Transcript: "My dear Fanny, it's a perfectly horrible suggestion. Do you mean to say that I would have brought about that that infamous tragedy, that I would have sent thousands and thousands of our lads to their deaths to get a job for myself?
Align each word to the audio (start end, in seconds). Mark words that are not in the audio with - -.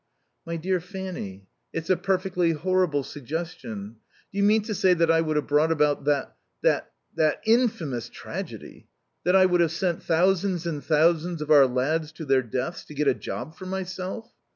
"My 0.47 0.55
dear 0.57 0.79
Fanny, 0.81 1.45
it's 1.71 1.91
a 1.91 1.95
perfectly 1.95 2.53
horrible 2.53 3.03
suggestion. 3.03 3.97
Do 4.31 4.37
you 4.39 4.41
mean 4.41 4.63
to 4.63 4.73
say 4.73 4.95
that 4.95 5.11
I 5.11 5.21
would 5.21 5.35
have 5.35 5.45
brought 5.45 5.71
about 5.71 6.05
that 6.05 6.33
that 6.63 7.41
infamous 7.45 8.09
tragedy, 8.09 8.87
that 9.25 9.35
I 9.35 9.45
would 9.45 9.61
have 9.61 9.71
sent 9.71 10.01
thousands 10.01 10.65
and 10.65 10.83
thousands 10.83 11.39
of 11.43 11.51
our 11.51 11.67
lads 11.67 12.11
to 12.13 12.25
their 12.25 12.41
deaths 12.41 12.83
to 12.85 12.95
get 12.95 13.07
a 13.07 13.13
job 13.13 13.55
for 13.55 13.67
myself? 13.67 14.33